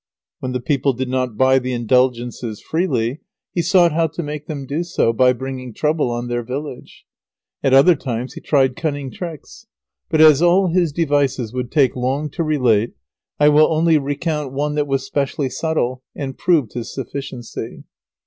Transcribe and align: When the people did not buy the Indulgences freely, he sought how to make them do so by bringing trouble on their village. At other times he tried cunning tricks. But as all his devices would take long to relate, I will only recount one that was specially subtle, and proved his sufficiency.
When 0.39 0.51
the 0.53 0.59
people 0.59 0.93
did 0.93 1.09
not 1.09 1.37
buy 1.37 1.59
the 1.59 1.73
Indulgences 1.73 2.59
freely, 2.59 3.21
he 3.53 3.61
sought 3.61 3.91
how 3.91 4.07
to 4.07 4.23
make 4.23 4.47
them 4.47 4.65
do 4.65 4.83
so 4.83 5.13
by 5.13 5.31
bringing 5.31 5.75
trouble 5.75 6.09
on 6.09 6.27
their 6.27 6.41
village. 6.41 7.05
At 7.61 7.75
other 7.75 7.93
times 7.93 8.33
he 8.33 8.41
tried 8.41 8.75
cunning 8.75 9.11
tricks. 9.11 9.67
But 10.09 10.19
as 10.19 10.41
all 10.41 10.69
his 10.73 10.91
devices 10.91 11.53
would 11.53 11.71
take 11.71 11.95
long 11.95 12.31
to 12.31 12.41
relate, 12.43 12.95
I 13.39 13.49
will 13.49 13.71
only 13.71 13.99
recount 13.99 14.51
one 14.51 14.73
that 14.73 14.87
was 14.87 15.03
specially 15.05 15.51
subtle, 15.51 16.01
and 16.15 16.35
proved 16.35 16.73
his 16.73 16.91
sufficiency. 16.91 17.83